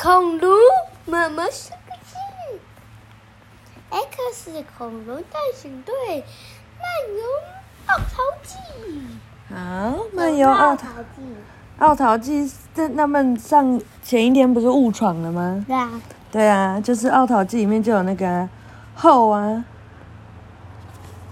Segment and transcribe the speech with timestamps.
[0.00, 0.48] 恐龙
[1.06, 2.14] 妈妈是个字
[3.90, 5.92] ，X 恐龙探险队
[6.78, 6.86] 漫
[7.16, 7.24] 游
[7.88, 8.54] 奥陶纪。
[9.50, 11.36] 好，漫游奥陶陶纪。
[11.80, 15.64] 奥陶纪，这他们上前一天不是误闯了吗？
[15.66, 15.90] 对啊，
[16.30, 18.48] 对啊，就是奥陶纪里面就有那个啊
[18.94, 19.64] 后啊，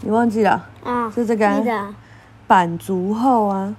[0.00, 0.66] 你忘记了？
[0.82, 1.94] 啊，是这个啊。
[2.48, 3.72] 板足后啊，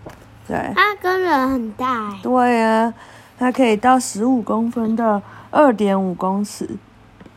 [0.48, 2.20] 对，它跟人很大哎。
[2.24, 2.94] 对啊，
[3.40, 6.70] 它可以到十五公分的二点五公尺，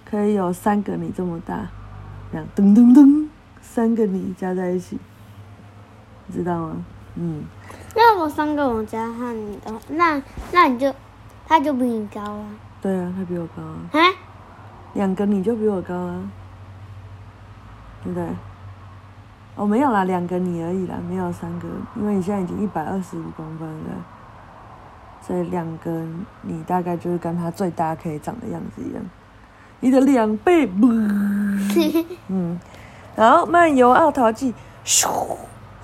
[0.04, 1.68] 可以有三个你这么大，
[2.32, 3.28] 这样噔噔噔，
[3.60, 4.98] 三个你加在一起，
[6.26, 6.84] 你知道吗？
[7.14, 7.44] 嗯，
[7.94, 10.20] 那我三个我加上你的话，那
[10.50, 10.92] 那你就，
[11.46, 12.46] 他就比你高啊。
[12.80, 14.10] 对啊，他比我高啊，啊？
[14.94, 16.20] 两个你就比我高啊，
[18.02, 18.28] 对不对？
[19.54, 23.90] 哦，没有啦，两个你而已啦，没有三个，因为你现在已经一百二十五公分了，
[25.26, 26.04] 所以两个
[26.42, 29.02] 你大概就是跟它最大可以长的样子一样，
[29.80, 30.68] 你的两倍，
[32.28, 32.58] 嗯，
[33.14, 34.52] 然后漫游奥陶纪，
[34.84, 35.08] 咻，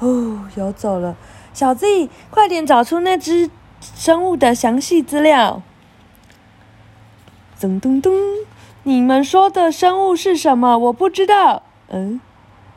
[0.01, 1.15] 哦，游走了，
[1.55, 3.49] 小 Z，快点找出那只
[3.81, 5.63] 生物的详细资料。
[7.61, 8.13] 噔噔噔，
[8.85, 10.79] 你们说的生物是什么？
[10.79, 11.63] 我不知道。
[11.89, 12.21] 嗯，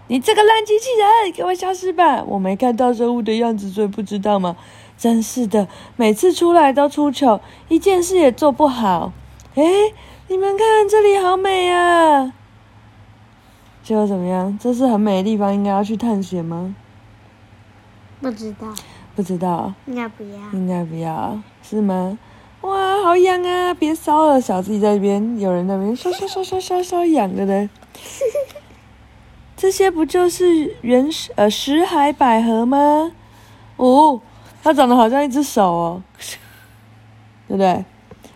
[0.08, 2.24] 你这个烂机器人，给我消失吧！
[2.24, 4.56] 我没看到生物的样子，所以不知道嘛。
[5.02, 9.12] 真是的，每次出来都出糗，一件事也做不好。
[9.56, 9.64] 哎，
[10.28, 12.32] 你们看这里好美啊！
[13.82, 14.56] 结果怎么样？
[14.62, 16.76] 这是很美的地方，应该要去探险吗？
[18.22, 18.68] 不知道，
[19.16, 20.38] 不知道，应该不要。
[20.54, 22.20] 应该不要，是吗？
[22.62, 23.74] 哇，好痒啊！
[23.74, 27.68] 别烧了，小自己在那边，有人在那边烧烧烧烧烧烧痒的呢。
[29.58, 33.14] 这些不就是原始呃石海百合吗？
[33.78, 34.22] 哦，
[34.64, 36.04] 它长得好像一只手哦，
[37.48, 37.84] 对不对？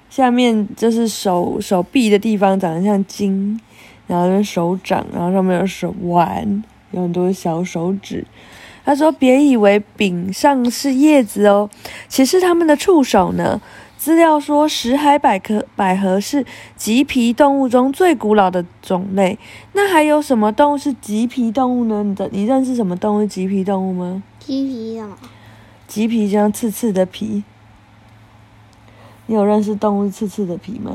[0.09, 3.59] 下面就是手手臂的地方长得像筋，
[4.07, 8.25] 然后是手掌，然后上面有手腕，有很多小手指。
[8.85, 11.69] 他说：“别以为柄上是叶子哦，
[12.07, 13.59] 其实它们的触手呢。”
[13.97, 16.45] 资料说，石海百科百合是
[16.75, 19.39] 棘皮动物中最古老的种类。
[19.73, 22.03] 那还有什么动物是棘皮动物呢？
[22.03, 24.21] 你的你认识什么动物是棘皮动物吗？
[24.39, 25.17] 棘皮什么？
[25.87, 27.43] 棘皮就像刺刺的皮。
[29.27, 30.91] 你有认识动物刺刺的皮吗？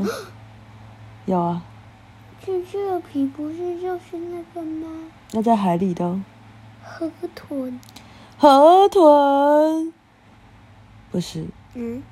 [1.26, 1.62] 有啊，
[2.44, 4.86] 刺刺的皮不是就是那个吗？
[5.32, 6.20] 那在海里的哦
[6.82, 7.78] 河豚。
[8.36, 9.92] 河豚，
[11.10, 12.02] 不是嗯，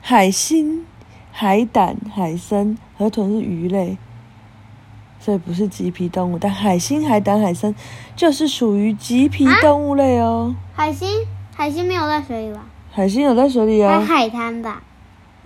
[0.00, 0.86] 海星、
[1.30, 3.98] 海胆、海参，河豚是鱼类，
[5.20, 6.38] 所以不是棘皮动物。
[6.38, 7.74] 但海星、海胆、海参
[8.16, 10.54] 就是属于棘皮动物类哦。
[10.72, 11.08] 海星，
[11.56, 12.60] 海星没有在水里吧？
[12.92, 14.82] 海星有在水里在啊，海滩吧？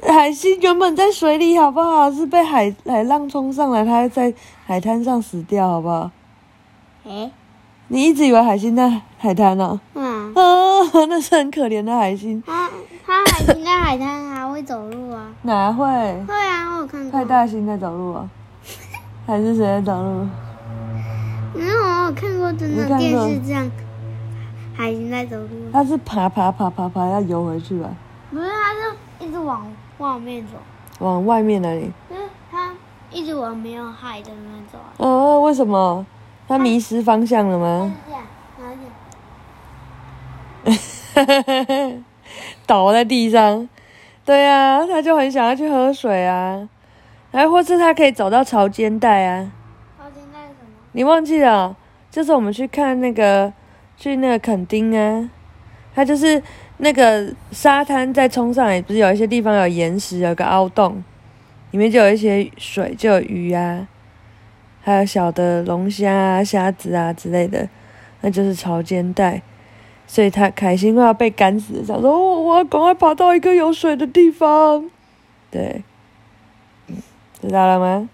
[0.07, 2.11] 海星原本在水里，好不好？
[2.11, 4.33] 是被海海浪冲上来，它在
[4.67, 6.11] 海滩上死掉，好不好？
[7.05, 7.31] 诶，
[7.89, 10.43] 你一直以为海星在海滩呢、嗯，啊？
[11.09, 12.69] 那是很可怜的海星，它
[13.07, 15.29] 它海星在海滩还会走路啊？
[15.43, 15.85] 哪会？
[15.87, 17.11] 会啊，我有看过。
[17.11, 18.29] 派大星在走路啊？
[19.27, 20.27] 还是谁在走路？
[21.55, 23.71] 没有，我有看过真的电视这样，
[24.79, 25.49] 海星在走路。
[25.73, 27.91] 它是爬爬爬爬爬要游回去吧？
[28.31, 29.67] 不是，它是一直往
[29.99, 30.53] 外面走，
[31.01, 31.91] 往外面那里？
[32.09, 32.73] 就是它
[33.11, 34.95] 一直往没有海的那边走啊。
[34.99, 36.07] 哦，为什么？
[36.47, 37.95] 它迷失方向了它吗
[42.65, 43.69] 倒在地上。
[44.25, 46.69] 对啊，它就很想要去喝水啊，
[47.33, 49.51] 哎或是它可以走到潮间带啊。
[49.99, 50.71] 潮间带是什么？
[50.93, 51.77] 你忘记了？
[52.11, 53.53] 就是我们去看那个，
[53.99, 55.29] 去那个垦丁啊，
[55.95, 56.41] 它就是
[56.77, 61.03] 那个沙滩再冲上来，不是有一些地方有岩石，有个凹洞，
[61.73, 63.89] 里面就有一些水，就有鱼啊，
[64.83, 67.69] 还有小的龙虾啊、虾子啊之类的，
[68.21, 69.43] 那就是潮间带。
[70.07, 74.89] 所以他凯欣快要被干死了，想说、哦、我要赶快跑到一个有水的地方。
[75.51, 75.83] 对，
[76.87, 76.97] 嗯
[77.43, 78.09] 知道了吗？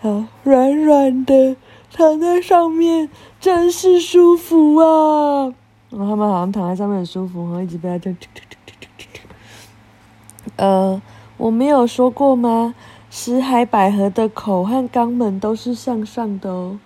[0.00, 1.56] 好，软软的
[1.96, 3.08] 躺在上面，
[3.38, 5.54] 真是舒服啊！
[5.90, 8.18] 然后他们好像躺在上面很舒服，然后一直被它这样。
[10.56, 11.00] 呃，
[11.36, 12.74] 我没有说过吗？
[13.10, 16.80] 石海百合的口和肛门都是向上的哦。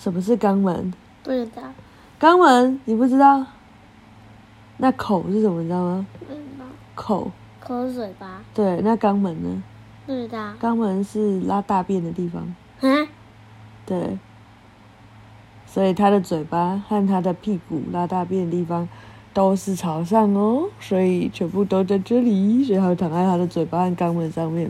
[0.00, 0.92] 什么是肛门？
[1.22, 1.62] 不知道，
[2.18, 3.46] 肛门你不知道？
[4.78, 5.62] 那口是什么？
[5.62, 6.06] 你知道吗？
[6.18, 6.64] 不知道，
[6.96, 7.30] 口
[7.60, 8.42] 口水吧？
[8.52, 9.62] 对，那肛门呢？
[10.06, 10.54] 不知道。
[10.60, 12.42] 肛门是拉大便的地方。
[12.80, 13.08] 啊？
[13.88, 14.18] 对，
[15.64, 18.86] 所以他的嘴巴和他的屁股拉大便的地方
[19.32, 24.68] 都是朝上哦，所以全部都在这里，所以它躺在它的嘴巴和肛门上面。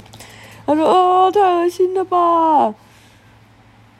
[0.64, 2.74] 他说：“哦，太恶心了吧！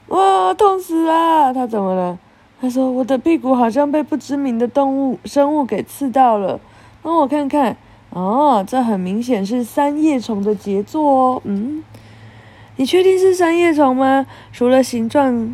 [0.07, 1.51] 哇，痛死啊！
[1.51, 2.17] 他怎么了？”
[2.61, 6.59] 他说：“我的屁股好像被不知名的动物生物给刺到了，
[7.01, 7.75] 帮我看看。
[8.11, 11.41] 哦，这很明显是三叶虫的杰作哦。
[11.43, 11.83] 嗯，
[12.79, 14.25] 你确定是三叶虫吗？
[14.53, 15.53] 除了形状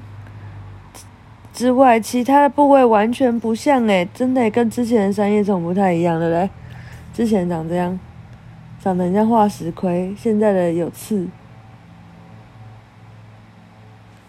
[1.51, 6.48] 之外，其他的部位完全不像诶，真的跟之前的三叶虫不太一样，对不对？
[7.16, 8.00] 之前长这样，
[8.80, 11.27] 长得很像化石盔，现在的有刺。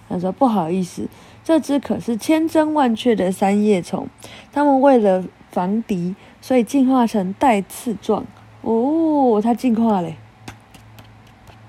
[0.08, 1.06] 他说：“不好意思。”
[1.44, 4.08] 这只可是千真万确的三叶虫，
[4.54, 8.24] 它们为了防敌，所以进化成带刺状。
[8.62, 10.16] 哦，它进化嘞，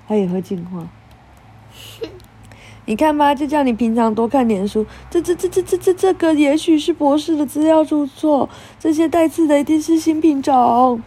[0.08, 0.88] 它也会进化。
[2.86, 4.86] 你看吧，就叫你平常多看点书。
[5.10, 8.48] 这、这、这、这、这、这这个也许是博士的资料出错，
[8.80, 11.02] 这些带刺的一定是新品种。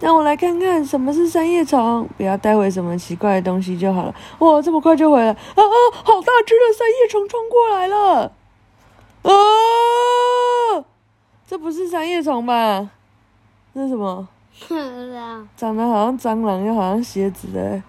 [0.00, 4.14] 让我来看看什么是三叶虫，不要带回什么奇怪的东西就好了。
[4.38, 5.30] 哇，这么快就回来！
[5.30, 5.74] 啊啊，
[6.04, 8.32] 好大只的三叶虫冲过来了！
[9.22, 10.84] 啊，
[11.48, 12.90] 这不是三叶虫吧？
[13.74, 14.28] 这是什么？
[15.56, 17.82] 长得好像蟑螂又好像蝎子的。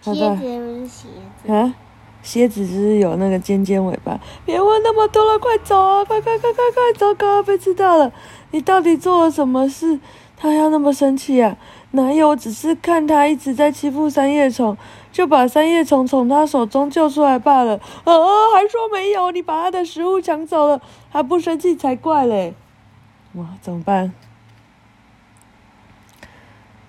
[0.00, 1.08] 蝎子不是蝎
[1.44, 1.74] 子啊？
[2.22, 4.18] 蝎子就是有那个尖尖尾巴。
[4.44, 6.04] 别问那么多了，快走啊！
[6.04, 8.12] 快快快快快，糟糕，被知道了！
[8.50, 9.98] 你到底做了什么事？
[10.36, 11.56] 他要那么生气啊？
[11.92, 12.36] 哪有？
[12.36, 14.76] 只是看他一直在欺负三叶虫，
[15.10, 17.74] 就把三叶虫从他手中救出来罢了。
[18.04, 18.12] 啊！
[18.54, 19.30] 还说没有？
[19.30, 20.80] 你把他的食物抢走了，
[21.10, 22.54] 还不生气才怪嘞！
[23.34, 24.12] 哇，怎么办？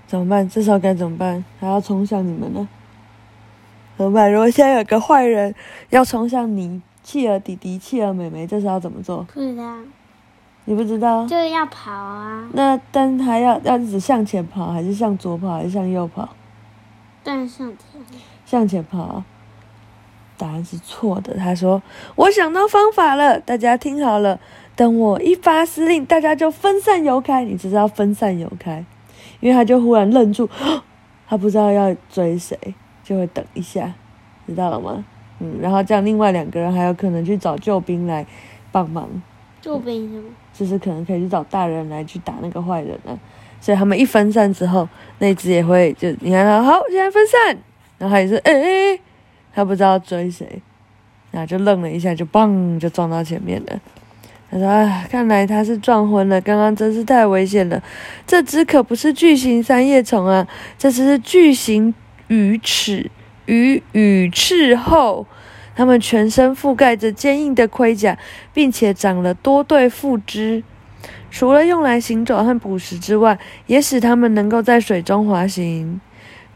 [0.08, 0.50] 怎么办？
[0.50, 1.44] 这时候该怎么办？
[1.60, 2.68] 还要冲向你们呢？
[3.98, 4.32] 怎么办？
[4.32, 5.54] 如果现在有个坏人
[5.90, 9.24] 要冲向你，企鹅弟弟、企鹅妹妹，这时候要怎么做？
[9.34, 9.78] 不知道。
[10.66, 11.26] 你不知道？
[11.28, 12.48] 就是要跑啊！
[12.54, 16.30] 那但他要要一直向前跑，还是向左跑，还是向右跑？
[17.24, 17.78] 当然向前。
[18.46, 19.24] 向前跑。
[20.38, 21.36] 答案是错的。
[21.38, 21.84] 他说
[22.16, 24.40] ：“我想到方法了，大家听好了，
[24.76, 27.44] 等我一发司令，大家就分散游开。
[27.44, 28.84] 你知道分散游开，
[29.40, 30.50] 因为他就忽然愣住，
[31.30, 32.58] 他不知道要追谁，
[33.12, 33.94] 就会等一下，
[34.48, 35.04] 知道了吗？
[35.40, 38.26] 嗯，然后这样另外两个人还有可能去找救兵来
[38.72, 39.10] 帮忙。
[39.60, 40.30] 救兵是吗？
[40.54, 43.12] 就是可能可以去找大人来去打那个坏人啊，
[43.60, 44.88] 所以他们一分散之后，
[45.20, 47.58] 那只也会就你看他好，现在分散，
[47.98, 48.98] 然后也是哎，
[49.54, 50.62] 他不知道追谁，
[51.32, 53.82] 然后就愣了一下，就嘣就撞到前面了。
[54.50, 57.84] 他说：“啊，看来他是撞昏了，刚刚真是太危险了。
[58.26, 60.48] 这只可不是巨型三叶虫啊，
[60.78, 61.94] 这只是巨型
[62.32, 63.12] 羽齿
[63.46, 65.28] 与羽翅后。”
[65.74, 68.18] 它们全身覆盖着坚硬的盔甲，
[68.54, 70.64] 并且长了多对附肢。
[71.32, 76.02] 除了用来行走和捕食之外，也使它们能够在水中滑行。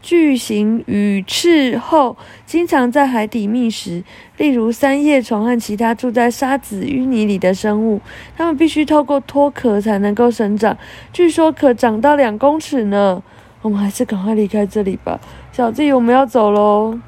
[0.02, 4.04] 巨型羽翅后经常在海底觅食，
[4.36, 8.00] 例如三叶虫和其他住在沙子淤泥里的生物。
[8.36, 10.76] 它们必须透过脱壳才能够生长，
[11.12, 13.22] 据说可长到两公尺呢。
[13.62, 15.18] 我们还是赶快离开这里吧，
[15.56, 16.98] 小弟，我们要走喽。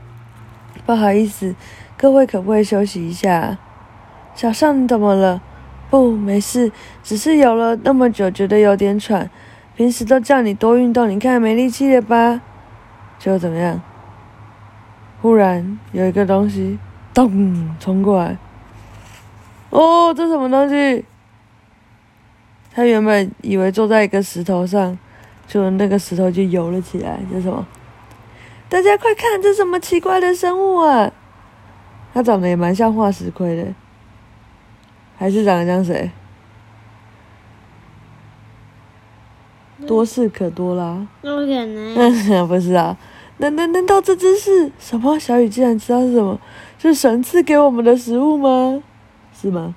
[0.86, 1.54] 不好意思。
[1.98, 3.58] 各位可不可以休息一下？
[4.34, 5.42] 小尚，你怎么了？
[5.90, 6.72] 不，没事，
[7.04, 9.28] 只是游了那么久，觉得有点喘。
[9.76, 12.40] 平时都叫你多运动，你看没力气了吧？
[13.18, 13.82] 就怎么样？
[15.20, 16.78] 忽然有一个东西
[17.12, 18.38] 咚冲过来。
[19.68, 21.04] 哦，这什么东西？
[22.72, 24.98] 他原本以为坐在一个石头上，
[25.46, 27.18] 就那个石头就游了起来。
[27.30, 27.66] 这什么？
[28.68, 31.10] 大家快看，这什么奇怪的生物啊！
[32.12, 33.74] 它长得也蛮像化石盔的，
[35.16, 36.10] 还是长得像谁？
[39.86, 41.06] 多事可多啦。
[41.22, 41.94] 那可能。
[42.46, 42.96] 不是啊，
[43.38, 45.18] 难难难道这只是什么？
[45.18, 46.38] 小雨竟然知道是什么？
[46.78, 48.82] 是神赐给我们的食物吗？
[49.32, 49.74] 是吗？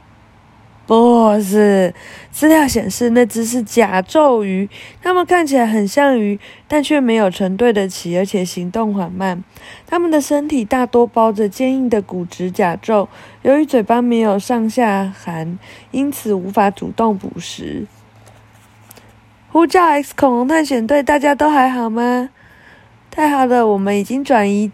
[0.91, 1.93] 不是，
[2.31, 4.69] 资料显示那只是甲胄鱼，
[5.01, 9.41] 它们看起来很像鱼，但却没有成对的鳍，而且行动缓慢。
[9.87, 13.07] 它们的身体大多包着坚硬的骨质甲胄，
[13.43, 15.57] 由于嘴巴没有上下颌，
[15.91, 17.87] 因此无法主动捕食。
[19.49, 22.27] 呼叫 X 恐龙探险队，大家都还好吗？
[23.09, 24.69] 太好了，我们已经转移。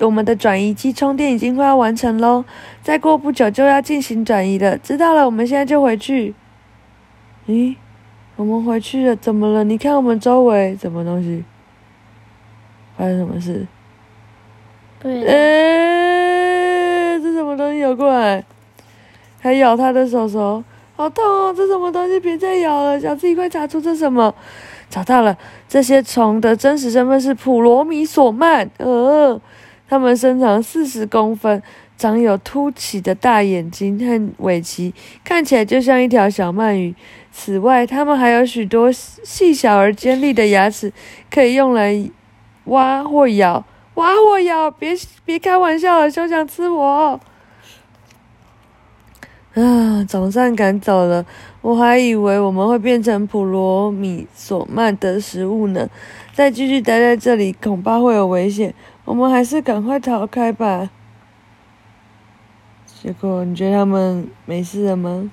[0.00, 2.44] 我们的转移机充电已经快要完成喽，
[2.82, 4.76] 再过不久就要进行转移了。
[4.78, 6.34] 知道了，我们现在就回去。
[7.46, 7.76] 咦，
[8.36, 9.16] 我们回去了？
[9.16, 9.64] 怎么了？
[9.64, 11.44] 你看我们周围什么东西？
[12.96, 13.66] 发生什么事？
[14.98, 15.22] 对。
[15.24, 18.44] 诶，这什么东西游过来？
[19.40, 20.62] 还咬他的手手？
[20.96, 21.54] 好痛哦！
[21.54, 22.18] 这什么东西？
[22.18, 24.34] 别再咬了，小自己快查出这什么？
[24.88, 25.36] 找到了，
[25.68, 28.70] 这些虫的真实身份是普罗米索曼。
[28.78, 29.38] 呃，
[29.88, 31.62] 它们身长四十公分，
[31.96, 34.92] 长有凸起的大眼睛和尾鳍，
[35.24, 36.94] 看起来就像一条小鳗鱼。
[37.30, 40.92] 此外，它们还有许多细小而尖利的牙齿，
[41.30, 42.10] 可以用来
[42.64, 43.64] 挖或咬。
[43.94, 44.70] 挖或咬！
[44.70, 47.18] 别别开玩笑了，休想吃我！
[49.54, 51.24] 啊，总算赶走了，
[51.62, 55.88] 我还以为我们会变成普罗米索曼的食物呢。
[56.34, 58.74] 再继续待在这里，恐怕会有危险。
[59.06, 60.90] 我们还是赶快逃开吧。
[62.84, 65.30] 结果你觉得他们没事了吗？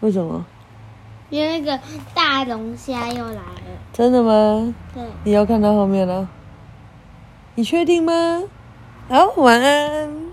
[0.00, 0.44] 为什么？
[1.28, 1.82] 因为那个
[2.14, 3.42] 大龙虾又来了。
[3.92, 4.74] 真的吗？
[4.94, 5.02] 对。
[5.24, 6.28] 你要看到后面了。
[7.56, 8.42] 你确定吗？
[9.08, 10.25] 好，晚安。